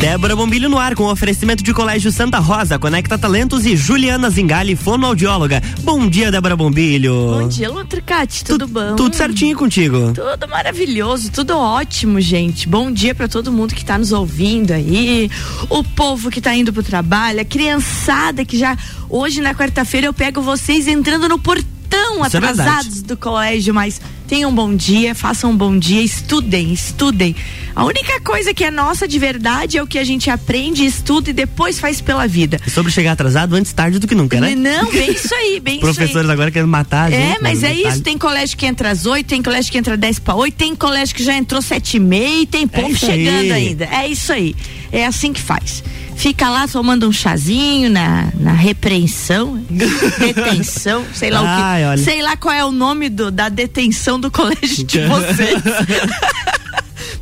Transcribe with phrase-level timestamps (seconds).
[0.00, 4.74] Débora Bombilho no ar com oferecimento de Colégio Santa Rosa, Conecta Talentos e Juliana Zingali,
[4.74, 5.62] fonoaudióloga.
[5.82, 7.12] Bom dia, Débora Bombilho.
[7.38, 8.96] Bom dia, Luan Tricati, tudo tu, bom?
[8.96, 10.14] Tudo certinho contigo?
[10.14, 12.66] Tudo maravilhoso, tudo ótimo, gente.
[12.66, 15.30] Bom dia para todo mundo que tá nos ouvindo aí,
[15.68, 20.14] o povo que tá indo pro trabalho, a criançada que já hoje na quarta-feira eu
[20.14, 21.79] pego vocês entrando no portão
[22.26, 26.02] Isso é atrasados é do colégio, mas tenham um bom dia, façam um bom dia,
[26.02, 27.34] estudem, estudem.
[27.74, 31.30] A única coisa que é nossa de verdade é o que a gente aprende, estuda
[31.30, 32.60] e depois faz pela vida.
[32.66, 34.54] E sobre chegar atrasado, antes tarde do que nunca, né?
[34.54, 36.30] Não, bem isso aí, bem Professores isso aí.
[36.30, 37.36] agora querendo matar a gente.
[37.36, 40.18] É, mas é isso, tem colégio que entra às oito, tem colégio que entra dez
[40.18, 43.52] para oito, tem colégio que já entrou sete e meia e tem pouco é chegando
[43.52, 43.68] aí.
[43.68, 43.84] ainda.
[43.86, 44.54] É isso aí.
[44.92, 45.82] É assim que faz
[46.20, 49.56] fica lá tomando um chazinho na, na repreensão,
[50.18, 51.90] detenção, sei lá Ai, o que.
[51.90, 52.04] Olha.
[52.04, 55.62] Sei lá qual é o nome do, da detenção do colégio de vocês.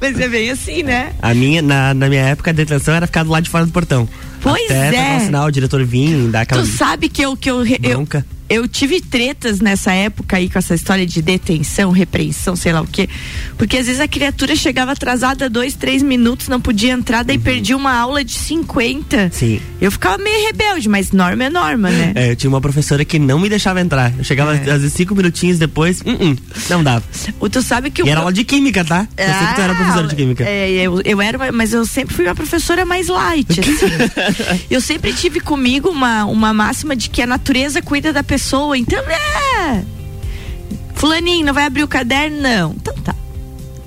[0.01, 1.13] Mas é bem assim, né?
[1.23, 3.73] A minha, na, na minha época, a detenção era ficar do lado de fora do
[3.73, 4.09] portão.
[4.41, 5.21] Pois Até é.
[5.21, 6.63] sinal, o diretor vir, dar aquela.
[6.63, 8.07] Tu sabe que eu, que eu, eu,
[8.49, 12.87] eu tive tretas nessa época aí com essa história de detenção, repreensão, sei lá o
[12.87, 13.09] quê.
[13.57, 17.43] Porque às vezes a criatura chegava atrasada dois, três minutos, não podia entrar, daí uhum.
[17.43, 19.31] perdia uma aula de 50.
[19.33, 19.61] Sim.
[19.81, 22.13] Eu ficava meio rebelde, mas norma é norma, né?
[22.15, 24.13] É, eu tinha uma professora que não me deixava entrar.
[24.17, 24.61] Eu chegava é.
[24.61, 26.39] às vezes cinco minutinhos depois, uh -uh,
[26.71, 27.05] não dava.
[27.39, 29.07] O, tu sabe que e era aula de química, tá?
[29.17, 30.45] Eu ah, sei que tu era professora de química.
[30.45, 34.65] É, eu, eu era, mas eu sempre fui uma professora mais light, assim.
[34.71, 38.38] eu sempre tive comigo uma, uma máxima de que a natureza cuida da pessoa,
[38.75, 39.85] então é é.
[40.95, 42.41] Fulaninho, não vai abrir o caderno?
[42.41, 42.73] Não.
[42.73, 43.15] Então tá.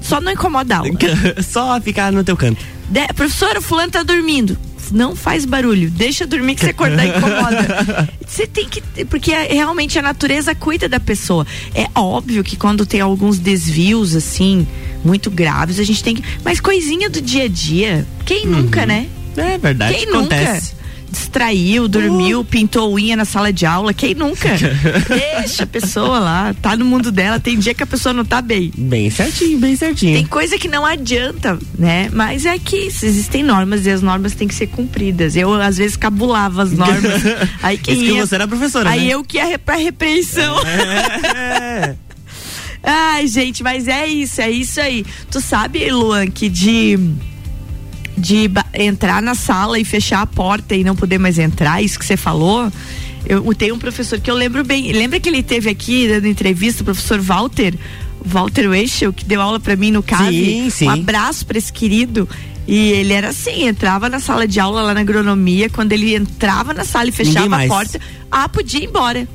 [0.01, 0.91] Só não incomodar aula.
[1.43, 2.61] Só ficar no teu canto.
[2.89, 4.57] De, professora, o fulano tá dormindo.
[4.91, 8.09] Não faz barulho, deixa dormir que você acordar incomoda.
[8.27, 8.81] Você tem que.
[9.05, 11.47] Porque é, realmente a natureza cuida da pessoa.
[11.73, 14.67] É óbvio que quando tem alguns desvios, assim,
[15.03, 16.23] muito graves, a gente tem que.
[16.43, 18.05] Mas coisinha do dia a dia.
[18.25, 18.63] Quem uhum.
[18.63, 19.07] nunca, né?
[19.37, 19.93] É verdade.
[19.93, 20.73] Quem acontece.
[20.73, 20.80] nunca?
[21.11, 22.45] Distraiu, dormiu, uh.
[22.45, 23.93] pintou unha na sala de aula.
[23.93, 24.49] Quem nunca?
[25.37, 27.39] Deixa a pessoa lá, tá no mundo dela.
[27.39, 28.71] Tem dia que a pessoa não tá bem.
[28.75, 30.15] Bem certinho, bem certinho.
[30.15, 32.09] Tem coisa que não adianta, né?
[32.13, 35.35] Mas é que existem normas e as normas têm que ser cumpridas.
[35.35, 37.21] Eu, às vezes, cabulava as normas.
[37.61, 38.89] aí quem Isso ia, que você era professora.
[38.89, 39.13] Aí né?
[39.13, 40.55] eu que ia pra repreensão.
[40.65, 41.95] É.
[42.83, 45.05] Ai, gente, mas é isso, é isso aí.
[45.29, 46.97] Tu sabe, Luan, que de
[48.21, 52.05] de entrar na sala e fechar a porta e não poder mais entrar, isso que
[52.05, 52.71] você falou.
[53.25, 54.91] Eu tenho um professor que eu lembro bem.
[54.91, 57.73] Lembra que ele teve aqui dando entrevista, o professor Walter?
[58.23, 60.29] Walter Weichel, que deu aula para mim no CAV.
[60.29, 60.87] Sim, sim.
[60.87, 62.29] Um abraço para esse querido.
[62.67, 66.73] E ele era assim, entrava na sala de aula lá na agronomia, quando ele entrava
[66.73, 67.99] na sala e fechava a porta,
[68.29, 69.27] ah, podia ir embora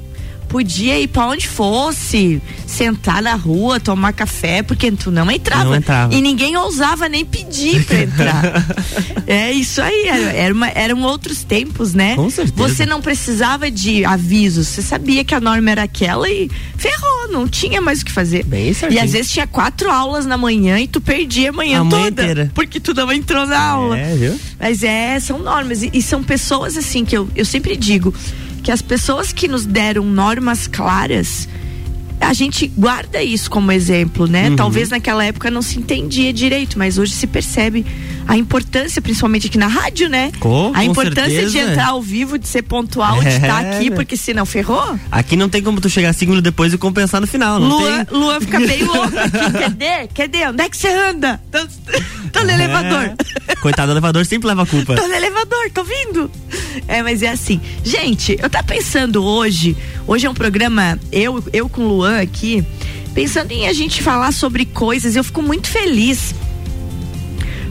[0.49, 5.65] podia ir para onde fosse, sentar na rua, tomar café, porque tu não entrava.
[5.65, 6.15] Não entrava.
[6.15, 8.67] E ninguém ousava nem pedir para entrar.
[9.27, 12.15] é isso aí, era, era uma, eram outros tempos, né?
[12.15, 12.55] Com certeza.
[12.57, 17.49] Você não precisava de avisos, você sabia que a norma era aquela e ferrou, não
[17.49, 18.45] tinha mais o que fazer.
[18.45, 18.99] Bem certinho.
[18.99, 22.23] E às vezes tinha quatro aulas na manhã e tu perdia a manhã a toda.
[22.23, 22.51] Inteira.
[22.55, 23.99] Porque tu não entrou na aula.
[23.99, 24.41] É, viu?
[24.59, 25.83] Mas é, são normas.
[25.83, 28.15] E, e são pessoas assim que eu, eu sempre digo
[28.67, 31.49] que as pessoas que nos deram normas claras
[32.21, 34.51] a gente guarda isso como exemplo, né?
[34.51, 34.57] Uhum.
[34.57, 37.87] Talvez naquela época não se entendia direito, mas hoje se percebe
[38.27, 40.33] a importância, principalmente aqui na rádio, né?
[40.41, 41.51] Com, a importância certeza.
[41.51, 43.29] de entrar ao vivo, de ser pontual, é.
[43.29, 44.99] de estar aqui, porque senão ferrou.
[45.11, 48.05] Aqui não tem como tu chegar cinco minutos depois e compensar no final, não Lua,
[48.05, 48.19] tem?
[48.19, 49.53] Lua fica bem louca aqui.
[49.59, 50.09] Cadê?
[50.15, 50.47] Cadê?
[50.49, 51.41] Onde é que você anda?
[51.51, 51.59] Tô,
[52.33, 52.55] tô no é.
[52.55, 53.15] elevador.
[53.61, 54.97] Coitado do elevador sempre leva a culpa.
[54.97, 56.31] Tô no elevador, tô vindo.
[56.89, 57.61] É, mas é assim.
[57.85, 59.77] Gente, eu tava pensando hoje,
[60.07, 62.65] hoje é um programa, eu, eu com o Luan aqui,
[63.15, 66.35] pensando em a gente falar sobre coisas, eu fico muito feliz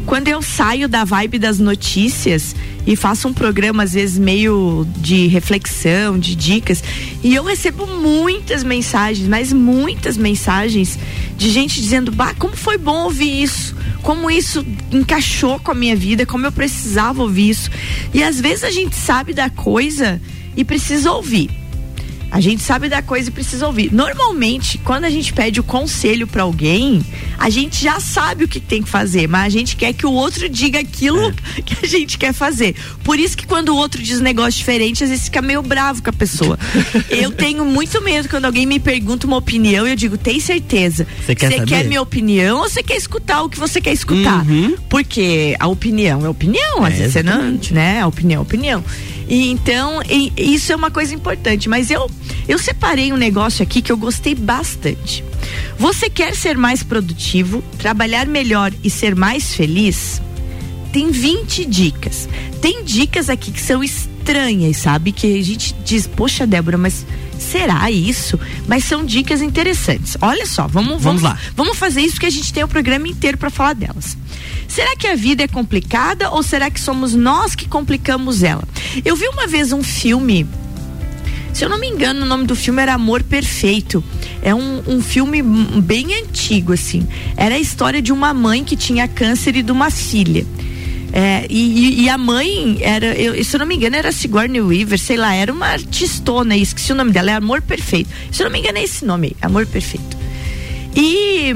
[0.05, 2.55] quando eu saio da vibe das notícias
[2.85, 6.83] e faço um programa às vezes meio de reflexão, de dicas,
[7.23, 10.99] e eu recebo muitas mensagens, mas muitas mensagens
[11.37, 15.95] de gente dizendo: "Bah, como foi bom ouvir isso" como isso encaixou com a minha
[15.95, 17.71] vida, como eu precisava ouvir isso.
[18.13, 20.21] E às vezes a gente sabe da coisa
[20.55, 21.49] e precisa ouvir.
[22.35, 23.93] A gente sabe da coisa e precisa ouvir.
[23.93, 27.01] Normalmente, quando a gente pede o conselho para alguém,
[27.37, 30.11] a gente já sabe o que tem que fazer, mas a gente quer que o
[30.11, 31.33] outro diga aquilo é.
[31.63, 32.75] que a gente quer fazer.
[33.05, 36.03] Por isso que quando o outro diz um negócio diferente, às vezes fica meio bravo
[36.03, 36.59] com a pessoa.
[37.09, 41.07] eu tenho muito medo quando alguém me pergunta uma opinião, eu digo, tem certeza?
[41.25, 44.45] Você quer, quer minha opinião ou você quer escutar o que você quer escutar?
[44.45, 44.75] Uhum.
[44.89, 48.01] Porque a opinião é opinião, às é, vezes você não, né?
[48.01, 48.83] A opinião é opinião.
[49.27, 51.67] E então, e, isso é uma coisa importante.
[51.67, 52.09] Mas eu,
[52.47, 55.23] eu separei um negócio aqui que eu gostei bastante.
[55.77, 60.21] Você quer ser mais produtivo, trabalhar melhor e ser mais feliz?
[60.95, 62.29] tem 20 dicas.
[62.61, 63.83] Tem dicas aqui que são
[64.25, 65.11] estranhas, sabe?
[65.11, 67.05] Que a gente diz, poxa, Débora, mas
[67.37, 68.39] será isso?
[68.67, 70.17] Mas são dicas interessantes.
[70.19, 71.37] Olha só, vamos, vamos, vamos lá.
[71.55, 74.17] Vamos fazer isso porque a gente tem o programa inteiro para falar delas.
[74.67, 78.63] Será que a vida é complicada ou será que somos nós que complicamos ela?
[79.05, 80.47] Eu vi uma vez um filme
[81.53, 84.03] se eu não me engano, o nome do filme era Amor Perfeito.
[84.41, 87.07] É um, um filme bem antigo, assim.
[87.37, 90.45] Era a história de uma mãe que tinha câncer e de uma filha.
[91.17, 94.99] É, e, e, a mãe era, eu, se eu não me engano, era Sigourney Weaver,
[94.99, 98.09] sei lá, era uma artistona, esqueci o nome dela, é Amor Perfeito.
[98.33, 100.17] Se eu não me engano, é esse nome, Amor Perfeito.
[100.93, 101.55] E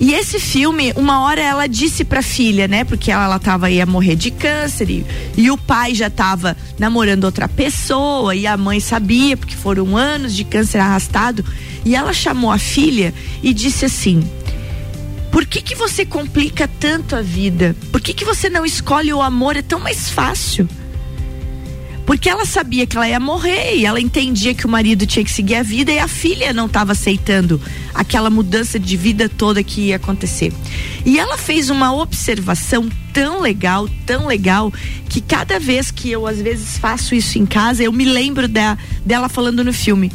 [0.00, 2.84] e esse filme, uma hora ela disse pra filha, né?
[2.84, 5.06] Porque ela, ela tava ia morrer de câncer e,
[5.36, 10.34] e o pai já tava namorando outra pessoa e a mãe sabia, porque foram anos
[10.34, 11.44] de câncer arrastado.
[11.84, 14.28] E ela chamou a filha e disse assim:
[15.34, 17.74] Por que que você complica tanto a vida?
[17.90, 19.56] Por que que você não escolhe o amor?
[19.56, 20.68] É tão mais fácil.
[22.06, 25.30] Porque ela sabia que ela ia morrer e ela entendia que o marido tinha que
[25.32, 27.60] seguir a vida e a filha não estava aceitando
[27.92, 30.52] aquela mudança de vida toda que ia acontecer.
[31.04, 34.72] E ela fez uma observação tão legal, tão legal,
[35.08, 38.78] que cada vez que eu às vezes faço isso em casa, eu me lembro da,
[39.04, 40.12] dela falando no filme.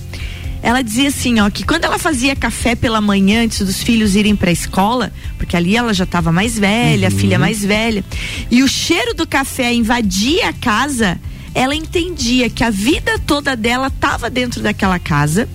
[0.62, 4.36] Ela dizia assim, ó, que quando ela fazia café pela manhã antes dos filhos irem
[4.36, 7.16] para a escola, porque ali ela já estava mais velha, uhum.
[7.16, 8.04] a filha mais velha,
[8.52, 11.20] e o cheiro do café invadia a casa,
[11.54, 15.48] ela entendia que a vida toda dela estava dentro daquela casa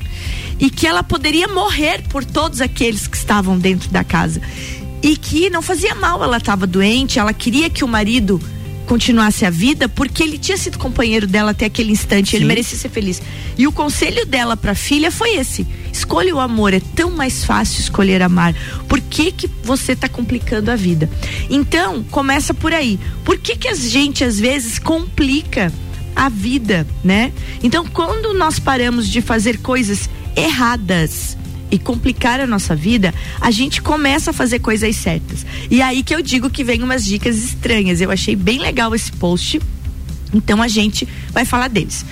[0.58, 4.40] e que ela poderia morrer por todos aqueles que estavam dentro da casa.
[5.02, 8.40] E que não fazia mal, ela estava doente, ela queria que o marido
[8.86, 12.36] continuasse a vida porque ele tinha sido companheiro dela até aquele instante, Sim.
[12.36, 13.20] ele merecia ser feliz.
[13.56, 17.44] E o conselho dela para a filha foi esse: escolha o amor, é tão mais
[17.44, 18.54] fácil escolher amar.
[18.88, 21.10] Por que que você está complicando a vida?
[21.48, 22.98] Então, começa por aí.
[23.24, 25.72] Por que que a gente às vezes complica
[26.14, 27.32] a vida, né?
[27.62, 31.36] Então, quando nós paramos de fazer coisas erradas
[31.74, 35.44] e complicar a nossa vida, a gente começa a fazer coisas certas.
[35.68, 38.00] E aí que eu digo que vem umas dicas estranhas.
[38.00, 39.60] Eu achei bem legal esse post.
[40.32, 42.06] Então a gente vai falar deles.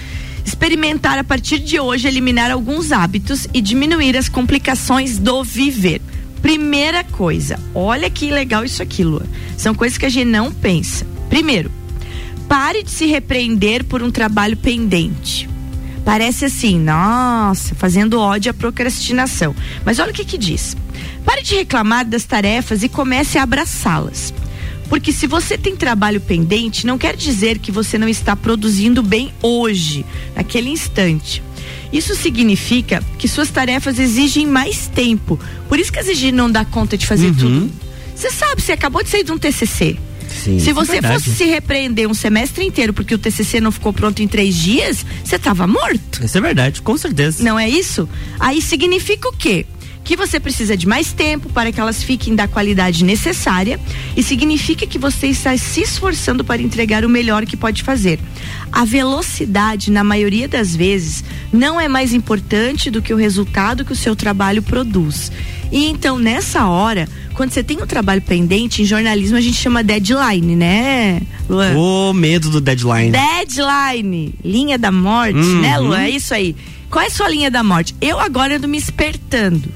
[0.45, 6.03] Experimentar a partir de hoje eliminar alguns hábitos e diminuir as complicações do viver.
[6.43, 9.25] Primeira coisa, olha que legal isso aqui, Lua.
[9.57, 11.07] São coisas que a gente não pensa.
[11.31, 11.71] Primeiro,
[12.49, 15.52] pare de se repreender por um trabalho pendente.
[16.05, 19.55] Parece assim, nossa, fazendo ódio à procrastinação.
[19.85, 20.77] Mas olha o que que diz.
[21.25, 24.35] Pare de reclamar das tarefas e comece a abraçá-las.
[24.89, 29.33] Porque se você tem trabalho pendente, não quer dizer que você não está produzindo bem
[29.41, 30.05] hoje,
[30.35, 31.43] naquele instante.
[31.93, 35.39] Isso significa que suas tarefas exigem mais tempo.
[35.69, 37.35] Por isso que gente não dá conta de fazer uhum.
[37.35, 37.71] tudo.
[38.15, 39.99] Você sabe, você acabou de sair de um TCC.
[40.43, 43.93] Sim, Se você é fosse se repreender um semestre inteiro porque o TCC não ficou
[43.93, 46.25] pronto em três dias, você estava morto.
[46.25, 47.45] Isso é verdade, com certeza.
[47.45, 48.09] Não é isso?
[48.41, 49.65] Aí significa o quê?
[50.05, 53.79] que você precisa de mais tempo para que elas fiquem da qualidade necessária
[54.17, 58.19] e significa que você está se esforçando para entregar o melhor que pode fazer.
[58.73, 61.23] A velocidade, na maioria das vezes,
[61.53, 65.31] não é mais importante do que o resultado que o seu trabalho produz.
[65.73, 69.83] E então, nessa hora, quando você tem um trabalho pendente, em jornalismo a gente chama
[69.83, 71.75] deadline, né, Luan?
[71.75, 73.11] O medo do deadline.
[73.11, 75.61] Deadline, linha da morte, né, uhum.
[75.61, 76.03] né, Luan?
[76.03, 76.55] É isso aí.
[76.91, 77.95] Qual é a sua linha da morte?
[78.03, 79.67] Eu agora ando me espertando.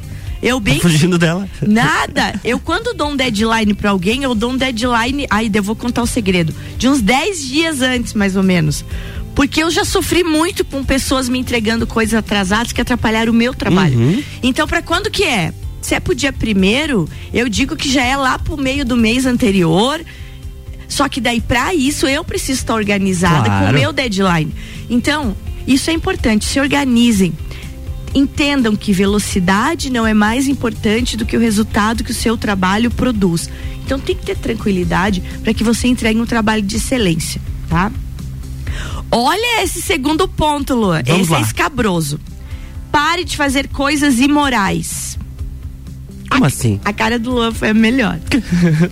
[0.42, 0.74] Eu bem.
[0.74, 1.48] Tá fugindo dela.
[1.66, 2.38] Nada.
[2.44, 5.26] Eu, quando dou um deadline pra alguém, eu dou um deadline.
[5.30, 6.54] Aí, eu vou contar o segredo.
[6.76, 8.84] De uns 10 dias antes, mais ou menos.
[9.34, 13.54] Porque eu já sofri muito com pessoas me entregando coisas atrasadas que atrapalharam o meu
[13.54, 13.98] trabalho.
[13.98, 14.22] Uhum.
[14.42, 15.52] Então, para quando que é?
[15.86, 19.24] Se é pro dia primeiro, eu digo que já é lá pro meio do mês
[19.24, 20.04] anterior.
[20.88, 23.66] Só que daí, para isso, eu preciso estar organizada claro.
[23.66, 24.52] com o meu deadline.
[24.90, 26.44] Então, isso é importante.
[26.44, 27.32] Se organizem.
[28.12, 32.90] Entendam que velocidade não é mais importante do que o resultado que o seu trabalho
[32.90, 33.48] produz.
[33.84, 37.92] Então, tem que ter tranquilidade para que você entregue um trabalho de excelência, tá?
[39.08, 41.00] Olha esse segundo ponto, Lua.
[41.06, 41.38] Vamos esse é lá.
[41.38, 42.18] é escabroso.
[42.90, 45.16] Pare de fazer coisas imorais.
[46.36, 46.80] Como a, assim?
[46.84, 48.20] A cara do Luan foi a melhor.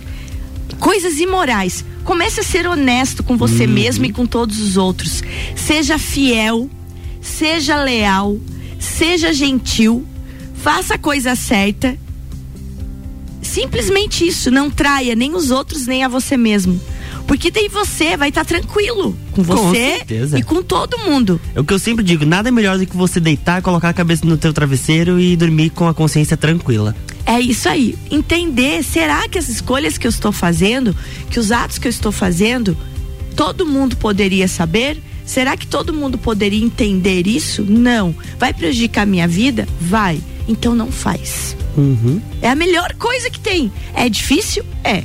[0.79, 1.85] Coisas imorais.
[2.03, 3.71] Comece a ser honesto com você uhum.
[3.71, 5.23] mesmo e com todos os outros.
[5.55, 6.69] Seja fiel,
[7.21, 8.37] seja leal,
[8.79, 10.05] seja gentil,
[10.55, 11.97] faça a coisa certa.
[13.41, 16.79] Simplesmente isso, não traia nem os outros nem a você mesmo.
[17.27, 21.41] Porque daí você vai estar tá tranquilo com você com e com todo mundo.
[21.53, 23.93] É o que eu sempre digo, nada é melhor do que você deitar, colocar a
[23.93, 26.95] cabeça no teu travesseiro e dormir com a consciência tranquila.
[27.25, 27.95] É isso aí.
[28.11, 30.95] Entender, será que as escolhas que eu estou fazendo,
[31.29, 32.77] que os atos que eu estou fazendo,
[33.35, 35.01] todo mundo poderia saber?
[35.25, 37.63] Será que todo mundo poderia entender isso?
[37.63, 38.15] Não.
[38.37, 39.67] Vai prejudicar a minha vida?
[39.81, 40.21] Vai.
[40.47, 41.57] Então não faz.
[41.75, 42.21] Uhum.
[42.41, 43.71] É a melhor coisa que tem.
[43.95, 44.63] É difícil?
[44.83, 45.03] É.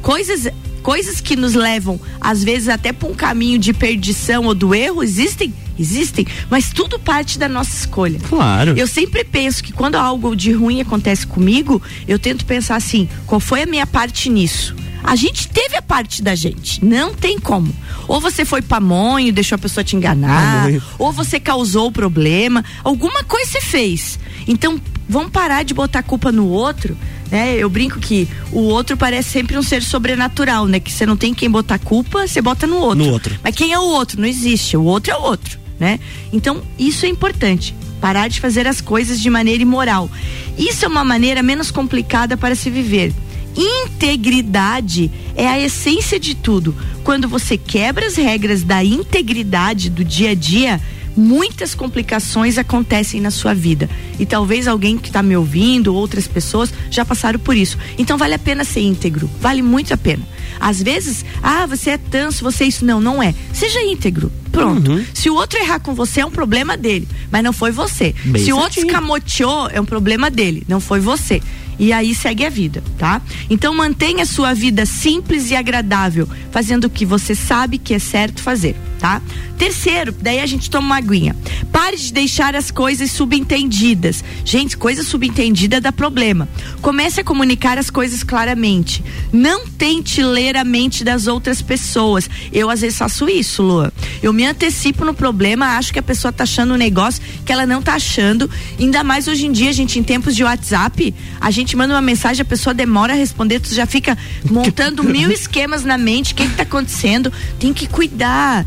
[0.00, 0.46] Coisas,
[0.82, 5.02] coisas que nos levam, às vezes, até para um caminho de perdição ou do erro,
[5.02, 5.52] existem?
[5.78, 8.20] Existem, mas tudo parte da nossa escolha.
[8.28, 8.76] Claro.
[8.76, 13.40] Eu sempre penso que quando algo de ruim acontece comigo, eu tento pensar assim: qual
[13.40, 14.76] foi a minha parte nisso?
[15.02, 17.74] A gente teve a parte da gente, não tem como.
[18.06, 20.68] Ou você foi pamonho, deixou a pessoa te enganar,
[20.98, 24.18] ou você causou o problema, alguma coisa você fez.
[24.46, 26.96] Então, vamos parar de botar culpa no outro,
[27.30, 27.56] né?
[27.56, 30.80] Eu brinco que o outro parece sempre um ser sobrenatural, né?
[30.80, 33.04] Que você não tem quem botar culpa, você bota no outro.
[33.04, 33.38] No outro.
[33.42, 34.20] Mas quem é o outro?
[34.20, 34.76] Não existe.
[34.76, 36.00] O outro é o outro, né?
[36.32, 37.74] Então, isso é importante.
[38.00, 40.10] Parar de fazer as coisas de maneira imoral.
[40.58, 43.12] Isso é uma maneira menos complicada para se viver
[43.56, 46.74] Integridade é a essência de tudo.
[47.02, 50.80] Quando você quebra as regras da integridade do dia a dia,
[51.20, 53.88] muitas complicações acontecem na sua vida.
[54.18, 57.78] E talvez alguém que está me ouvindo, outras pessoas, já passaram por isso.
[57.98, 59.30] Então vale a pena ser íntegro.
[59.40, 60.22] Vale muito a pena.
[60.58, 62.84] Às vezes, ah, você é tanso, você é isso.
[62.84, 63.34] Não, não é.
[63.52, 64.32] Seja íntegro.
[64.50, 64.90] Pronto.
[64.90, 65.04] Uhum.
[65.14, 68.14] Se o outro errar com você, é um problema dele, mas não foi você.
[68.24, 71.40] Bem Se o outro escamoteou, é um problema dele, não foi você
[71.78, 73.22] e aí segue a vida, tá?
[73.48, 77.98] Então mantenha a sua vida simples e agradável, fazendo o que você sabe que é
[77.98, 79.22] certo fazer, tá?
[79.58, 81.34] Terceiro, daí a gente toma uma aguinha.
[81.72, 84.22] Pare de deixar as coisas subentendidas.
[84.44, 86.48] Gente, coisa subentendida dá problema.
[86.80, 89.02] Comece a comunicar as coisas claramente.
[89.32, 92.28] Não tente ler a mente das outras pessoas.
[92.52, 93.92] Eu às vezes faço isso, Lua.
[94.22, 97.66] Eu me antecipo no problema, acho que a pessoa tá achando um negócio que ela
[97.66, 98.50] não tá achando.
[98.78, 102.42] Ainda mais hoje em dia, gente, em tempos de WhatsApp, a gente manda uma mensagem,
[102.42, 104.16] a pessoa demora a responder, tu já fica
[104.50, 107.32] montando mil esquemas na mente, o que, que tá acontecendo?
[107.58, 108.66] Tem que cuidar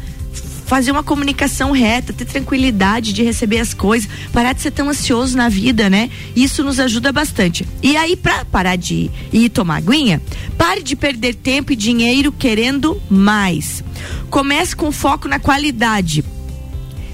[0.73, 5.37] fazer uma comunicação reta, ter tranquilidade de receber as coisas, parar de ser tão ansioso
[5.37, 6.09] na vida, né?
[6.35, 7.63] Isso nos ajuda bastante.
[7.83, 10.19] E aí, pra parar de ir tomar aguinha,
[10.57, 13.83] pare de perder tempo e dinheiro querendo mais.
[14.31, 16.25] Comece com foco na qualidade.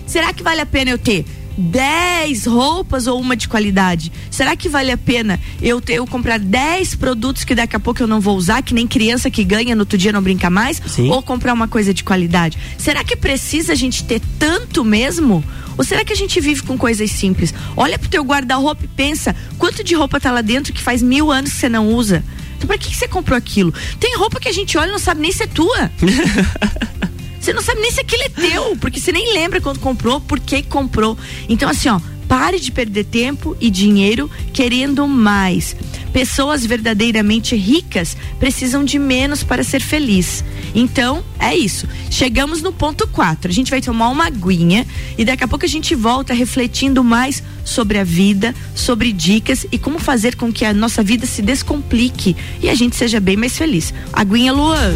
[0.07, 1.25] Será que vale a pena eu ter
[1.59, 4.11] 10 roupas ou uma de qualidade?
[4.31, 8.01] Será que vale a pena eu, ter, eu comprar 10 produtos que daqui a pouco
[8.01, 10.81] eu não vou usar, que nem criança que ganha no outro dia não brinca mais?
[10.87, 11.09] Sim.
[11.09, 12.57] Ou comprar uma coisa de qualidade?
[12.77, 15.43] Será que precisa a gente ter tanto mesmo?
[15.77, 17.53] Ou será que a gente vive com coisas simples?
[17.75, 21.31] Olha pro teu guarda-roupa e pensa quanto de roupa tá lá dentro que faz mil
[21.31, 22.23] anos que você não usa.
[22.57, 23.73] Então, pra que, que você comprou aquilo?
[23.99, 25.89] Tem roupa que a gente olha e não sabe nem se é tua.
[27.49, 30.39] Você não sabe nem se aquilo é teu, porque você nem lembra quando comprou, por
[30.39, 31.17] que comprou.
[31.49, 35.75] Então, assim, ó, pare de perder tempo e dinheiro querendo mais.
[36.13, 40.43] Pessoas verdadeiramente ricas precisam de menos para ser feliz.
[40.75, 41.87] Então, é isso.
[42.11, 43.49] Chegamos no ponto 4.
[43.49, 44.85] A gente vai tomar uma aguinha
[45.17, 49.79] e daqui a pouco a gente volta refletindo mais sobre a vida, sobre dicas e
[49.79, 53.57] como fazer com que a nossa vida se descomplique e a gente seja bem mais
[53.57, 53.91] feliz.
[54.13, 54.93] Aguinha Luan.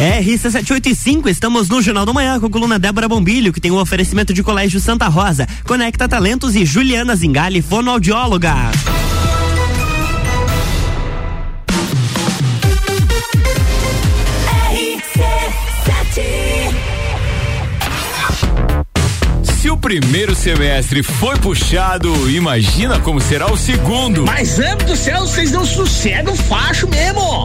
[0.00, 4.32] RC785, estamos no Jornal do Manhã com a coluna Débora Bombilho, que tem um oferecimento
[4.32, 8.54] de Colégio Santa Rosa, Conecta Talentos e Juliana Zingali, fonoaudióloga.
[19.42, 24.24] Se o primeiro semestre foi puxado, imagina como será o segundo.
[24.24, 27.44] Mas, amo do céu, vocês não sossegam facho mesmo.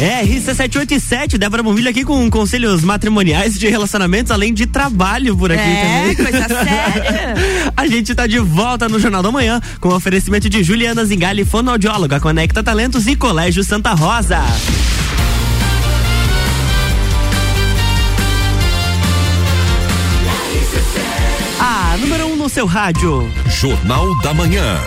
[0.00, 5.60] É, RC787, Débora Bombilho aqui com conselhos matrimoniais de relacionamentos, além de trabalho por aqui
[5.60, 6.14] É, também.
[6.14, 7.34] coisa séria.
[7.76, 12.20] A gente tá de volta no Jornal da Manhã com oferecimento de Juliana Zingali, fonoaudióloga,
[12.20, 14.38] Conecta Talentos e Colégio Santa Rosa.
[21.60, 23.28] A número 1 um no seu rádio.
[23.48, 24.78] Jornal da Manhã.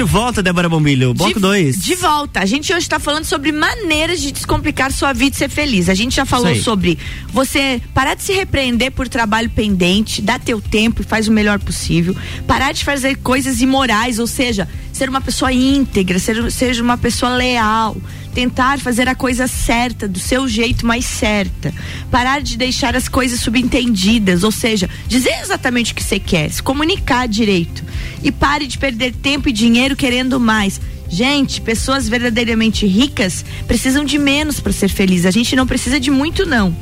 [0.00, 1.12] De volta, Débora Bombilho.
[1.12, 1.82] Bloco de, 2.
[1.82, 2.40] De volta.
[2.40, 5.90] A gente hoje está falando sobre maneiras de descomplicar sua vida e ser feliz.
[5.90, 10.58] A gente já falou sobre você parar de se repreender por trabalho pendente, dar teu
[10.58, 12.16] tempo e faz o melhor possível.
[12.46, 17.34] Parar de fazer coisas imorais, ou seja, ser uma pessoa íntegra, ser, seja uma pessoa
[17.34, 17.96] leal.
[18.34, 21.74] Tentar fazer a coisa certa, do seu jeito mais certa.
[22.12, 26.62] Parar de deixar as coisas subentendidas, ou seja, dizer exatamente o que você quer, se
[26.62, 27.82] comunicar direito.
[28.22, 30.80] E pare de perder tempo e dinheiro querendo mais.
[31.08, 35.26] Gente, pessoas verdadeiramente ricas precisam de menos para ser feliz.
[35.26, 36.74] A gente não precisa de muito, não.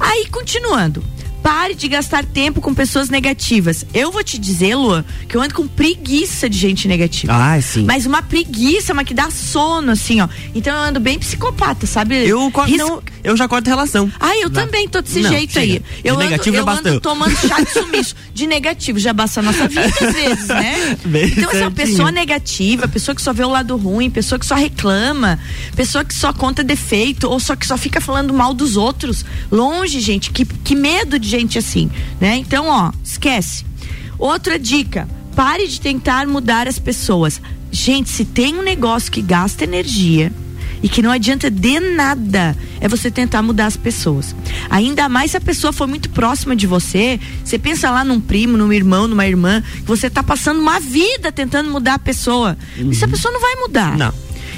[0.00, 1.04] Aí, continuando.
[1.46, 3.86] Pare de gastar tempo com pessoas negativas.
[3.94, 7.32] Eu vou te dizer, Luan, que eu ando com preguiça de gente negativa.
[7.32, 7.84] Ah, sim.
[7.84, 10.28] Mas uma preguiça, mas que dá sono, assim, ó.
[10.56, 12.26] Então eu ando bem psicopata, sabe?
[12.26, 14.10] Eu, corto, Ris- não, eu já corto relação.
[14.18, 15.74] Ah, eu também tô desse Não, jeito chega.
[15.74, 15.78] aí.
[15.78, 18.16] De Eu ando, negativo já eu ando tomando chá de sumiço.
[18.34, 20.98] De negativo já basta a nossa vida às vezes, né?
[21.04, 21.70] Bem então, essa certinho.
[21.70, 25.38] pessoa negativa, pessoa que só vê o lado ruim, pessoa que só reclama,
[25.76, 29.24] pessoa que só conta defeito, ou só que só fica falando mal dos outros.
[29.48, 31.90] Longe, gente, que, que medo de gente assim,
[32.20, 32.36] né?
[32.36, 33.64] Então, ó, esquece.
[34.18, 37.40] Outra dica: pare de tentar mudar as pessoas.
[37.70, 40.32] Gente, se tem um negócio que gasta energia
[40.82, 44.34] e que não adianta de nada, é você tentar mudar as pessoas.
[44.70, 48.56] Ainda mais se a pessoa for muito próxima de você, você pensa lá num primo,
[48.56, 52.56] num irmão, numa irmã, que você tá passando uma vida tentando mudar a pessoa.
[52.76, 53.96] E essa pessoa não vai mudar.
[53.96, 54.14] Não.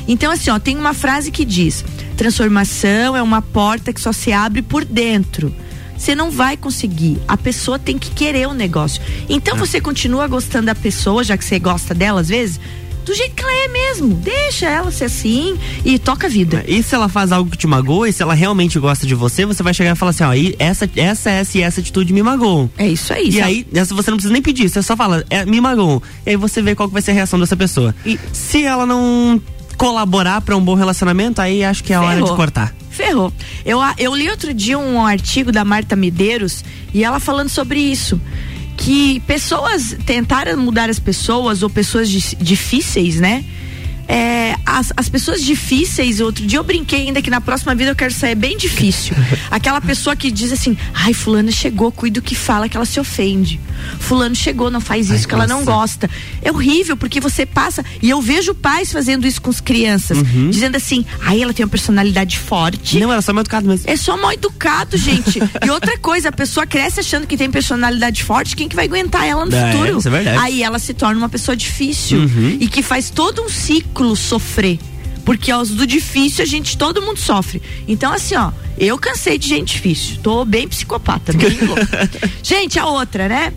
[0.06, 1.84] Então, assim, ó, tem uma frase que diz:
[2.16, 5.54] transformação é uma porta que só se abre por dentro.
[5.98, 7.18] Você não vai conseguir.
[7.26, 9.02] A pessoa tem que querer o negócio.
[9.28, 12.60] Então você continua gostando da pessoa, já que você gosta dela às vezes,
[13.08, 14.14] do jeito que ela é mesmo.
[14.14, 16.62] Deixa ela ser assim e toca a vida.
[16.68, 19.46] E se ela faz algo que te magoa, e se ela realmente gosta de você,
[19.46, 22.22] você vai chegar e falar assim, ó, e essa, essa, essa e essa atitude me
[22.22, 22.70] magoam.
[22.76, 23.28] É isso aí.
[23.28, 23.44] E sabe?
[23.44, 26.02] aí, essa você não precisa nem pedir, você só fala, é, me magoam.
[26.26, 27.94] E aí você vê qual que vai ser a reação dessa pessoa.
[28.04, 29.40] E- se ela não
[29.78, 32.74] colaborar pra um bom relacionamento, aí acho que é a hora de cortar.
[32.98, 33.32] Ferrou.
[33.64, 38.20] Eu, eu li outro dia um artigo da Marta Medeiros e ela falando sobre isso.
[38.76, 43.44] Que pessoas tentaram mudar as pessoas ou pessoas di- difíceis, né?
[44.10, 47.94] É, as, as pessoas difíceis, outro dia eu brinquei ainda que na próxima vida eu
[47.96, 49.14] quero sair bem difícil.
[49.50, 52.98] Aquela pessoa que diz assim, ai, fulano chegou, cuida do que fala que ela se
[52.98, 53.60] ofende.
[54.00, 56.08] Fulano chegou, não faz isso, Ai, que ela não gosta.
[56.42, 57.84] É horrível, porque você passa.
[58.02, 60.18] E eu vejo pais fazendo isso com as crianças,
[60.50, 62.98] dizendo assim, ai, ela tem uma personalidade forte.
[62.98, 63.88] Não, era só mal educado mesmo.
[63.90, 65.38] É só mal educado, gente.
[65.64, 69.26] e outra coisa, a pessoa cresce achando que tem personalidade forte, quem que vai aguentar
[69.26, 69.98] ela no É, futuro?
[69.98, 70.38] isso é verdade.
[70.38, 72.56] Aí ela se torna uma pessoa difícil Uhum.
[72.60, 74.78] e que faz todo um ciclo sofrer.
[75.24, 77.60] Porque aos do difícil a gente, todo mundo sofre.
[77.86, 80.18] Então, assim, ó, eu cansei de gente difícil.
[80.22, 81.58] Tô bem psicopata, bem.
[82.42, 83.52] Gente, a outra, né?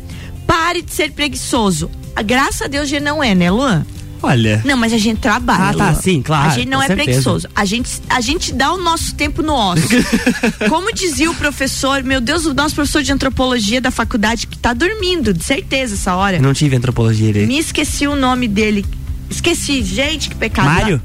[0.46, 1.90] Pare de ser preguiçoso.
[2.14, 3.86] A Graças a Deus já não é, né, Luan?
[4.24, 4.62] Olha.
[4.66, 5.70] Não, mas a gente trabalha.
[5.70, 7.06] Ah, tá, sim, claro, A gente não é certeza.
[7.06, 7.48] preguiçoso.
[7.56, 9.88] A gente, a gente dá o nosso tempo no ócio.
[10.70, 14.74] Como dizia o professor, meu Deus, o nosso professor de antropologia da faculdade que tá
[14.74, 16.38] dormindo, de certeza, essa hora.
[16.38, 17.48] Eu não tive antropologia direito.
[17.48, 18.86] Me esqueci o nome dele.
[19.32, 20.66] Esqueci, gente, que pecado.
[20.68, 21.02] Mário?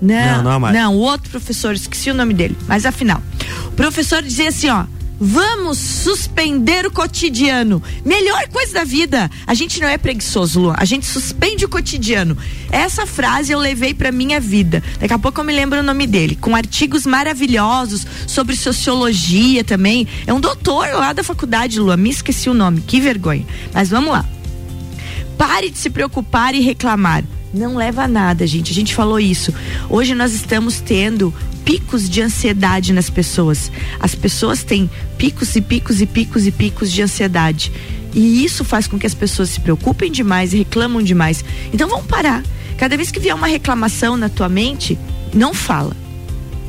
[0.00, 0.80] Não, Não, não é Mário.
[0.80, 2.56] Não, o outro professor, esqueci o nome dele.
[2.68, 3.22] Mas afinal,
[3.66, 4.84] o professor dizia assim, ó.
[5.22, 7.82] Vamos suspender o cotidiano.
[8.06, 9.30] Melhor coisa da vida.
[9.46, 10.74] A gente não é preguiçoso, Lu.
[10.74, 12.38] A gente suspende o cotidiano.
[12.72, 14.82] Essa frase eu levei pra minha vida.
[14.98, 16.36] Daqui a pouco eu me lembro o nome dele.
[16.36, 20.08] Com artigos maravilhosos sobre sociologia também.
[20.26, 21.94] É um doutor lá da faculdade, Lu.
[21.98, 22.80] Me esqueci o nome.
[22.80, 23.44] Que vergonha.
[23.74, 24.24] Mas vamos lá.
[25.36, 27.22] Pare de se preocupar e reclamar.
[27.52, 28.70] Não leva a nada, gente.
[28.70, 29.52] A gente falou isso.
[29.88, 31.34] Hoje nós estamos tendo
[31.64, 33.70] picos de ansiedade nas pessoas.
[33.98, 37.72] As pessoas têm picos e picos e picos e picos de ansiedade.
[38.14, 41.44] E isso faz com que as pessoas se preocupem demais e reclamam demais.
[41.72, 42.42] Então vamos parar.
[42.76, 44.98] Cada vez que vier uma reclamação na tua mente,
[45.32, 45.96] Não fala.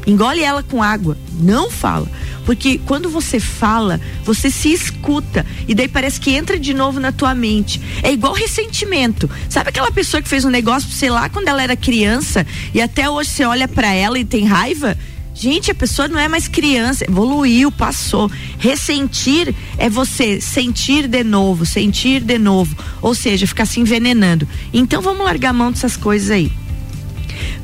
[0.05, 1.17] Engole ela com água.
[1.39, 2.07] Não fala.
[2.45, 5.45] Porque quando você fala, você se escuta.
[5.67, 7.81] E daí parece que entra de novo na tua mente.
[8.01, 9.29] É igual ressentimento.
[9.49, 13.09] Sabe aquela pessoa que fez um negócio, sei lá, quando ela era criança e até
[13.09, 14.97] hoje você olha para ela e tem raiva?
[15.33, 18.29] Gente, a pessoa não é mais criança, evoluiu, passou.
[18.59, 22.75] Ressentir é você sentir de novo, sentir de novo.
[23.01, 24.47] Ou seja, ficar se envenenando.
[24.73, 26.51] Então vamos largar a mão dessas coisas aí.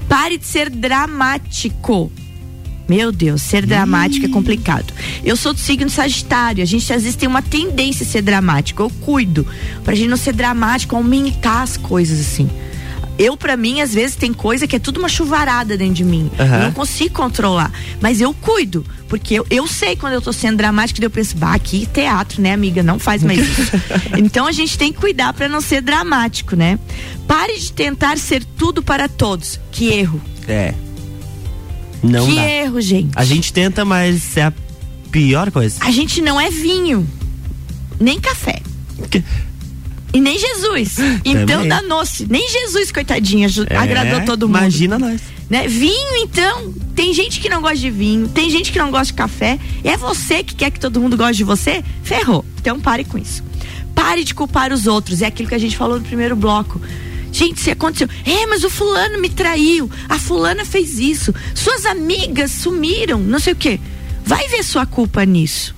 [0.08, 2.12] Pare de ser dramático.
[2.88, 4.94] Meu Deus, ser dramático é complicado.
[5.24, 6.64] Eu sou do signo Sagitário.
[6.64, 8.82] A gente às vezes tem uma tendência a ser dramático.
[8.82, 9.46] Eu cuido
[9.84, 12.50] pra gente não ser dramático, aumentar as coisas assim.
[13.18, 16.30] Eu, para mim, às vezes tem coisa que é tudo uma chuvarada dentro de mim.
[16.40, 16.56] Aham.
[16.56, 17.72] Eu não consigo controlar.
[18.00, 18.86] Mas eu cuido.
[19.10, 22.54] Porque eu, eu sei quando eu tô sendo dramática, eu penso, bah, aqui teatro, né,
[22.54, 22.84] amiga?
[22.84, 23.72] Não faz mais isso.
[24.18, 26.78] então a gente tem que cuidar para não ser dramático, né?
[27.28, 29.60] Pare de tentar ser tudo para todos.
[29.72, 30.22] Que erro.
[30.48, 30.74] É.
[32.04, 32.44] Não que dá.
[32.50, 33.12] erro, gente.
[33.16, 34.54] A gente tenta, mas é a
[35.12, 35.78] pior coisa.
[35.82, 37.08] A gente não é vinho,
[38.00, 38.62] nem café.
[39.10, 39.24] Que-
[40.14, 40.96] E nem Jesus.
[41.26, 41.68] Então Também.
[41.68, 42.26] danou-se.
[42.30, 44.58] Nem Jesus, coitadinha, É, agradou todo mundo.
[44.58, 45.22] Imagina nós.
[45.50, 45.68] Né?
[45.68, 49.14] Vinho, então, tem gente que não gosta de vinho, tem gente que não gosta de
[49.14, 49.60] café.
[49.84, 51.84] É você que quer que todo mundo goste de você?
[52.04, 52.44] Ferrou.
[52.60, 53.44] Então pare com isso.
[53.94, 55.22] Pare de culpar os outros.
[55.22, 56.82] É aquilo que a gente falou no primeiro bloco.
[57.38, 62.50] Gente, se aconteceu, é, mas o fulano me traiu, a fulana fez isso, suas amigas
[62.50, 63.80] sumiram, não sei o quê.
[64.26, 65.76] Vai ver sua culpa nisso.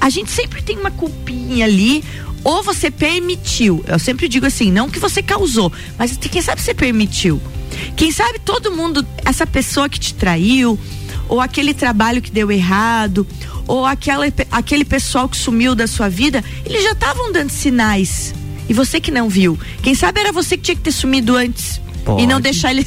[0.00, 2.02] A gente sempre tem uma culpinha ali,
[2.42, 3.84] ou você permitiu.
[3.86, 7.40] Eu sempre digo assim, não que você causou, mas quem sabe você permitiu.
[7.94, 10.76] Quem sabe todo mundo, essa pessoa que te traiu,
[11.28, 13.24] ou aquele trabalho que deu errado,
[13.68, 18.34] ou aquela, aquele pessoal que sumiu da sua vida, eles já estavam dando sinais.
[18.68, 19.58] E você que não viu.
[19.82, 21.80] Quem sabe era você que tinha que ter sumido antes.
[22.18, 22.42] E não Pode.
[22.42, 22.86] deixar ele.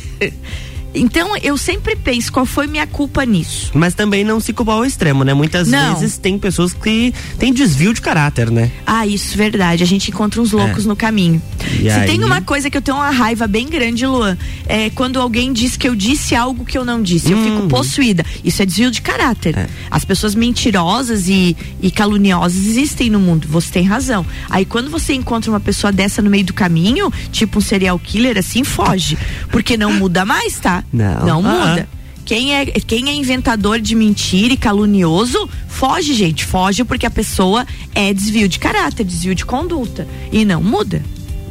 [0.93, 3.71] Então eu sempre penso qual foi minha culpa nisso.
[3.73, 5.33] Mas também não se culpar ao extremo, né?
[5.33, 5.95] Muitas Não.
[5.95, 8.71] vezes tem pessoas que têm desvio de caráter, né?
[8.85, 9.83] Ah, isso, verdade.
[9.83, 10.87] A gente encontra uns loucos É.
[10.87, 11.41] no caminho.
[11.79, 12.07] E Se aí?
[12.07, 15.77] tem uma coisa que eu tenho uma raiva bem grande, Luan, é quando alguém diz
[15.77, 17.31] que eu disse algo que eu não disse.
[17.31, 18.25] Eu fico possuída.
[18.43, 19.57] Isso é desvio de caráter.
[19.57, 19.67] É.
[19.89, 23.47] As pessoas mentirosas e, e caluniosas existem no mundo.
[23.49, 24.25] Você tem razão.
[24.49, 28.37] Aí quando você encontra uma pessoa dessa no meio do caminho, tipo um serial killer,
[28.37, 29.17] assim, foge.
[29.49, 30.80] Porque não muda mais, tá?
[30.91, 31.25] Não.
[31.25, 31.67] Não Ah.
[31.69, 31.89] muda.
[32.23, 36.45] Quem é, quem é inventador de mentira e calunioso, foge, gente.
[36.45, 37.65] Foge porque a pessoa
[37.95, 40.07] é desvio de caráter, desvio de conduta.
[40.31, 41.01] E não muda.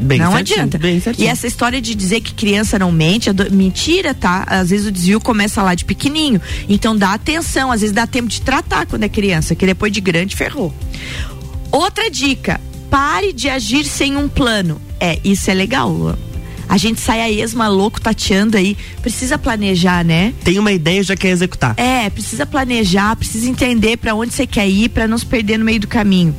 [0.00, 0.80] Bem não certinho, adianta.
[1.18, 4.44] E essa história de dizer que criança não mente, é do- mentira, tá?
[4.46, 6.40] Às vezes o desvio começa lá de pequenininho.
[6.68, 10.00] Então dá atenção, às vezes dá tempo de tratar quando é criança, que depois de
[10.00, 10.72] grande ferrou.
[11.70, 14.80] Outra dica: pare de agir sem um plano.
[14.98, 16.16] É, isso é legal, Luan.
[16.70, 18.76] A gente sai a esma louco tateando aí.
[19.02, 20.32] Precisa planejar, né?
[20.44, 21.74] Tem uma ideia e já quer executar.
[21.76, 25.64] É, precisa planejar, precisa entender para onde você quer ir para não se perder no
[25.64, 26.32] meio do caminho.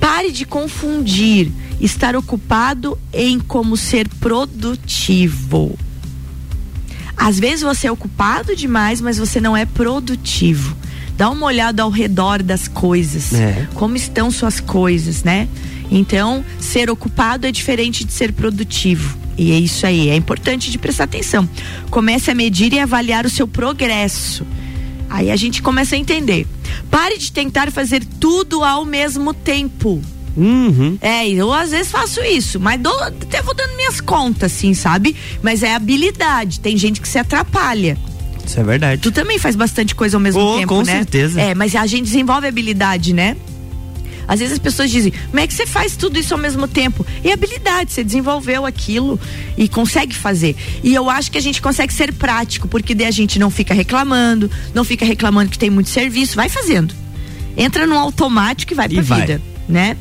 [0.00, 5.78] Pare de confundir estar ocupado em como ser produtivo.
[7.14, 10.74] Às vezes você é ocupado demais, mas você não é produtivo.
[11.14, 13.34] Dá uma olhada ao redor das coisas.
[13.34, 13.68] É.
[13.74, 15.46] Como estão suas coisas, né?
[15.90, 19.23] Então, ser ocupado é diferente de ser produtivo.
[19.36, 21.48] E é isso aí, é importante de prestar atenção.
[21.90, 24.46] Comece a medir e avaliar o seu progresso.
[25.10, 26.46] Aí a gente começa a entender.
[26.90, 30.00] Pare de tentar fazer tudo ao mesmo tempo.
[30.36, 30.98] Uhum.
[31.00, 35.14] É, eu às vezes faço isso, mas dou, até vou dando minhas contas, assim, sabe?
[35.42, 36.58] Mas é habilidade.
[36.58, 37.96] Tem gente que se atrapalha.
[38.44, 39.00] Isso é verdade.
[39.00, 40.92] Tu também faz bastante coisa ao mesmo Oh, tempo, com né?
[40.96, 41.40] certeza.
[41.40, 43.36] É, mas a gente desenvolve habilidade, né?
[44.26, 47.06] Às vezes as pessoas dizem, como é que você faz tudo isso ao mesmo tempo?
[47.22, 49.18] E habilidade, você desenvolveu aquilo
[49.56, 50.56] e consegue fazer.
[50.82, 53.74] E eu acho que a gente consegue ser prático, porque daí a gente não fica
[53.74, 56.94] reclamando, não fica reclamando que tem muito serviço, vai fazendo.
[57.56, 59.20] Entra no automático e vai pra E vai.
[59.20, 59.96] vida, né?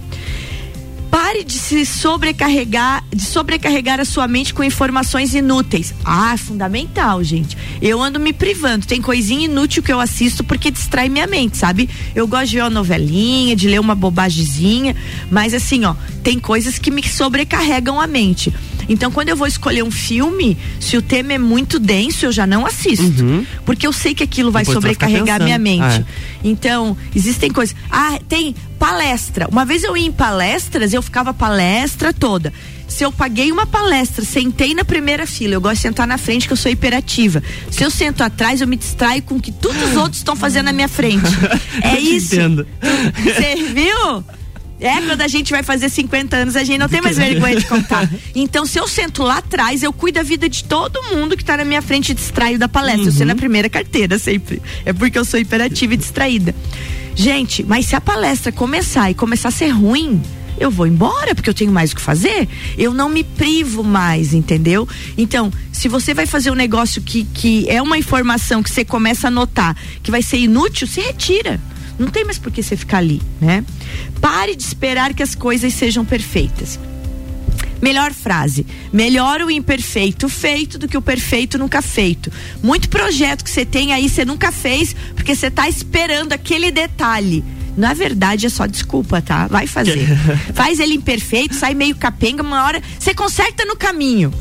[1.13, 5.93] Pare de se sobrecarregar, de sobrecarregar a sua mente com informações inúteis.
[6.03, 7.55] Ah, fundamental, gente.
[7.79, 8.87] Eu ando me privando.
[8.87, 11.87] Tem coisinha inútil que eu assisto porque distrai minha mente, sabe?
[12.15, 14.95] Eu gosto de ver uma novelinha, de ler uma bobagemzinha,
[15.29, 18.51] mas assim, ó, tem coisas que me sobrecarregam a mente.
[18.87, 22.45] Então, quando eu vou escolher um filme, se o tema é muito denso, eu já
[22.45, 23.23] não assisto.
[23.23, 23.45] Uhum.
[23.65, 25.81] Porque eu sei que aquilo vai Depois sobrecarregar minha mente.
[25.81, 26.03] Ah,
[26.43, 27.75] Então, existem coisas.
[27.89, 29.47] Ah, tem palestra.
[29.49, 32.51] Uma vez eu ia em palestras, eu ficava a palestra toda.
[32.87, 36.45] Se eu paguei uma palestra, sentei na primeira fila, eu gosto de sentar na frente,
[36.45, 37.41] que eu sou hiperativa.
[37.71, 40.65] Se eu sento atrás, eu me distraio com o que todos os outros estão fazendo
[40.65, 41.23] na minha frente.
[41.81, 42.35] É isso.
[42.35, 42.67] entendo.
[43.23, 44.23] Você viu?
[44.79, 47.65] É, quando a gente vai fazer 50 anos, a gente não tem mais vergonha de
[47.65, 48.09] contar.
[48.35, 51.55] Então, se eu sento lá atrás, eu cuido da vida de todo mundo que tá
[51.57, 53.03] na minha frente e distraio da palestra.
[53.03, 53.07] Uhum.
[53.07, 54.61] Eu sei na primeira carteira, sempre.
[54.85, 56.53] É porque eu sou hiperativa e distraída.
[57.15, 60.21] Gente, mas se a palestra começar e começar a ser ruim,
[60.59, 62.47] eu vou embora porque eu tenho mais o que fazer.
[62.77, 64.87] Eu não me privo mais, entendeu?
[65.17, 69.27] Então, se você vai fazer um negócio que, que é uma informação que você começa
[69.27, 71.59] a notar que vai ser inútil, se retira.
[71.97, 73.63] Não tem mais por que você ficar ali, né?
[74.19, 76.79] Pare de esperar que as coisas sejam perfeitas.
[77.81, 82.31] Melhor frase: melhor o imperfeito feito do que o perfeito nunca feito.
[82.61, 87.43] Muito projeto que você tem aí você nunca fez porque você está esperando aquele detalhe.
[87.75, 89.47] Na verdade, é só desculpa, tá?
[89.47, 90.07] Vai fazer.
[90.53, 94.31] Faz ele imperfeito, sai meio capenga, uma hora você conserta no caminho.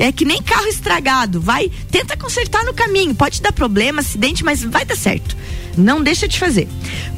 [0.00, 1.42] É que nem carro estragado.
[1.42, 3.14] Vai, tenta consertar no caminho.
[3.14, 5.36] Pode dar problema, acidente, mas vai dar certo.
[5.76, 6.66] Não deixa de fazer.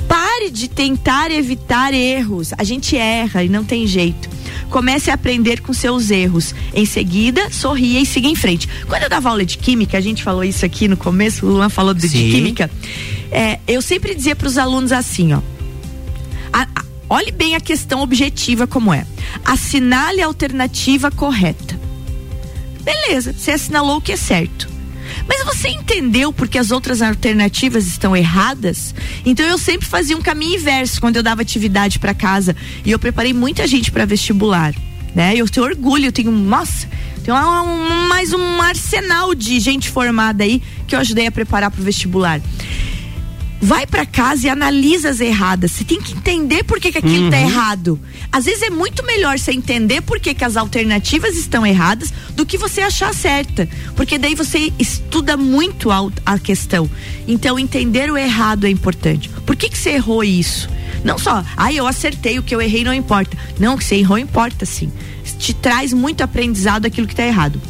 [0.08, 2.52] Pare de tentar evitar erros.
[2.58, 4.28] A gente erra e não tem jeito.
[4.68, 6.56] Comece a aprender com seus erros.
[6.74, 8.68] Em seguida, sorria e siga em frente.
[8.88, 11.68] Quando eu dava aula de química, a gente falou isso aqui no começo, o Luan
[11.68, 12.68] falou de, de química.
[13.30, 15.40] É, eu sempre dizia para os alunos assim, ó.
[16.52, 19.06] A, a, olhe bem a questão objetiva como é.
[19.44, 21.81] Assinale a alternativa correta.
[22.84, 24.68] Beleza, você assinalou o que é certo.
[25.28, 28.94] Mas você entendeu porque as outras alternativas estão erradas?
[29.24, 32.98] Então eu sempre fazia um caminho inverso quando eu dava atividade para casa e eu
[32.98, 34.74] preparei muita gente para vestibular,
[35.14, 35.34] né?
[35.36, 36.88] Eu tenho orgulho, eu tenho, nossa,
[37.22, 41.80] tem um, mais um arsenal de gente formada aí que eu ajudei a preparar para
[41.80, 42.40] o vestibular
[43.62, 45.70] vai para casa e analisa as erradas.
[45.70, 47.31] Você tem que entender por que, que aquilo tá uhum.
[47.31, 48.01] tá errado.
[48.33, 52.44] Às vezes é muito melhor você entender por que, que as alternativas estão erradas do
[52.44, 53.68] que você achar certa.
[53.94, 56.90] Porque daí você estuda muito a, a questão.
[57.29, 59.29] Então, entender o errado é importante.
[59.46, 60.68] Por que, que você errou isso?
[61.05, 63.37] Não só, ah, eu acertei, o que eu errei não importa.
[63.61, 64.90] Não, que você errou importa sim.
[65.38, 67.61] Te traz muito aprendizado aquilo que está errado.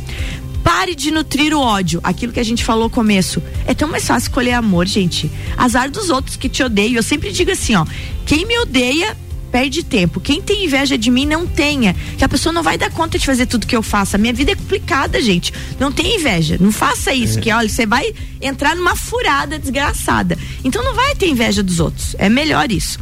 [0.75, 2.01] Pare de nutrir o ódio.
[2.03, 3.43] Aquilo que a gente falou no começo.
[3.67, 5.31] É tão mais fácil escolher amor, gente.
[5.55, 6.97] Azar dos outros que te odeiam.
[6.97, 7.85] Eu sempre digo assim, ó.
[8.25, 9.15] Quem me odeia
[9.53, 10.19] perde tempo.
[10.19, 13.27] Quem tem inveja de mim não tenha, que a pessoa não vai dar conta de
[13.27, 14.17] fazer tudo que eu faço.
[14.17, 15.53] A minha vida é complicada, gente.
[15.79, 16.57] Não tem inveja.
[16.59, 17.43] Não faça isso, é.
[17.43, 20.39] que olha, você vai entrar numa furada desgraçada.
[20.65, 22.17] Então não vai ter inveja dos outros.
[22.19, 22.99] É melhor isso.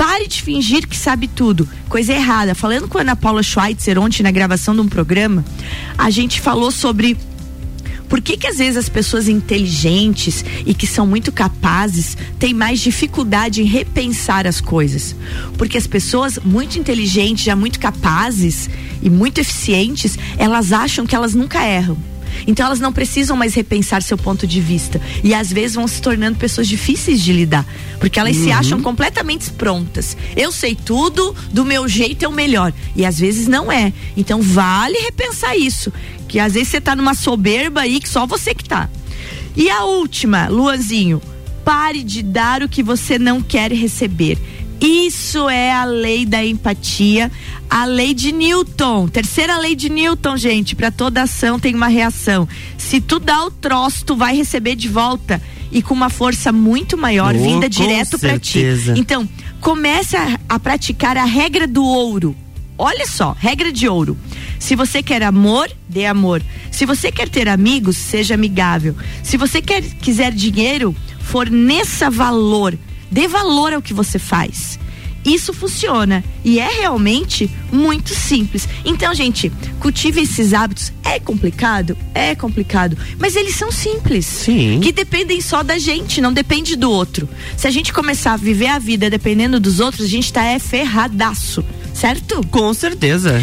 [0.00, 1.68] Pare de fingir que sabe tudo.
[1.86, 2.54] Coisa errada.
[2.54, 5.44] Falando com a Ana Paula Schweitzer ontem na gravação de um programa,
[5.98, 7.18] a gente falou sobre
[8.08, 12.80] por que, que às vezes as pessoas inteligentes e que são muito capazes têm mais
[12.80, 15.14] dificuldade em repensar as coisas?
[15.58, 18.70] Porque as pessoas muito inteligentes, já muito capazes
[19.02, 22.09] e muito eficientes, elas acham que elas nunca erram.
[22.46, 25.00] Então elas não precisam mais repensar seu ponto de vista.
[25.22, 27.66] E às vezes vão se tornando pessoas difíceis de lidar.
[27.98, 28.44] Porque elas uhum.
[28.44, 30.16] se acham completamente prontas.
[30.36, 32.72] Eu sei tudo, do meu jeito é o melhor.
[32.94, 33.92] E às vezes não é.
[34.16, 35.92] Então vale repensar isso.
[36.28, 38.88] Que às vezes você tá numa soberba aí que só você que tá.
[39.56, 41.20] E a última, Luanzinho,
[41.64, 44.38] pare de dar o que você não quer receber.
[44.80, 47.30] Isso é a lei da empatia,
[47.68, 49.08] a lei de Newton.
[49.08, 50.74] Terceira lei de Newton, gente.
[50.74, 52.48] Para toda ação tem uma reação.
[52.78, 55.40] Se tu dá o troço, tu vai receber de volta
[55.70, 58.62] e com uma força muito maior, oh, vinda direto para ti.
[58.96, 59.28] Então,
[59.60, 62.34] comece a, a praticar a regra do ouro.
[62.76, 64.16] Olha só, regra de ouro.
[64.58, 66.42] Se você quer amor, dê amor.
[66.70, 68.96] Se você quer ter amigos, seja amigável.
[69.22, 72.76] Se você quer, quiser dinheiro, forneça valor.
[73.10, 74.78] Dê valor ao que você faz.
[75.24, 78.66] Isso funciona e é realmente muito simples.
[78.84, 80.92] Então, gente, cultive esses hábitos.
[81.04, 81.96] É complicado?
[82.14, 82.96] É complicado.
[83.18, 84.24] Mas eles são simples.
[84.24, 84.80] Sim.
[84.82, 87.28] Que dependem só da gente, não depende do outro.
[87.56, 90.58] Se a gente começar a viver a vida dependendo dos outros, a gente tá é
[90.58, 91.64] ferradaço.
[91.92, 92.40] Certo?
[92.46, 93.38] Com certeza.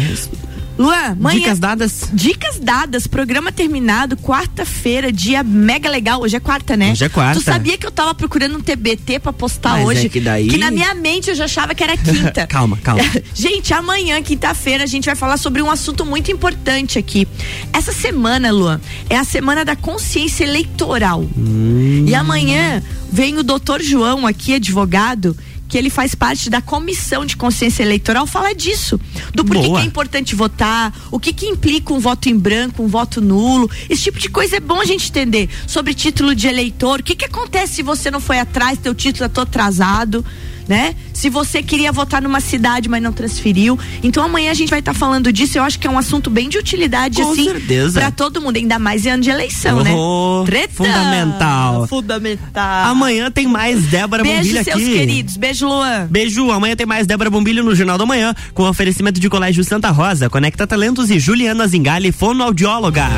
[0.78, 2.08] Luan, manhã, dicas dadas.
[2.12, 6.20] Dicas dadas, programa terminado, quarta-feira, dia mega legal.
[6.20, 6.92] Hoje é quarta, né?
[6.92, 7.40] Hoje é quarta.
[7.40, 10.06] Tu sabia que eu tava procurando um TBT pra postar Mas hoje?
[10.06, 10.46] É que, daí...
[10.46, 12.46] que na minha mente eu já achava que era quinta.
[12.46, 13.02] calma, calma.
[13.34, 17.26] gente, amanhã, quinta-feira, a gente vai falar sobre um assunto muito importante aqui.
[17.72, 21.26] Essa semana, Luan, é a semana da consciência eleitoral.
[21.36, 22.04] Hum.
[22.06, 25.36] E amanhã vem o doutor João aqui, advogado,
[25.68, 28.98] que ele faz parte da comissão de consciência eleitoral, fala disso.
[29.34, 32.88] Do porquê que é importante votar, o que que implica um voto em branco, um
[32.88, 33.70] voto nulo.
[33.88, 35.48] Esse tipo de coisa é bom a gente entender.
[35.66, 39.26] Sobre título de eleitor, o que que acontece se você não foi atrás, teu título
[39.26, 40.24] é todo atrasado.
[40.68, 40.94] Né?
[41.14, 43.78] Se você queria votar numa cidade, mas não transferiu.
[44.02, 45.58] Então amanhã a gente vai estar tá falando disso.
[45.58, 48.00] Eu acho que é um assunto bem de utilidade, Com assim, certeza.
[48.00, 50.46] pra todo mundo, ainda mais em ano de eleição, Oh, né?
[50.46, 50.74] Treta.
[50.74, 51.86] fundamental.
[51.88, 52.84] Fundamental.
[52.90, 54.92] Amanhã tem mais Débora Beijo, Bombilho seus aqui.
[54.92, 55.36] queridos.
[55.36, 56.06] Beijo, Luan.
[56.10, 59.90] Beijo, amanhã tem mais Débora Bombilho no Jornal da Manhã, com oferecimento de Colégio Santa
[59.90, 63.08] Rosa, Conecta Talentos e Juliana Zingali, fonoaudióloga.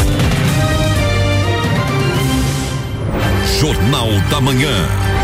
[3.61, 5.20] Jornal da Manhã.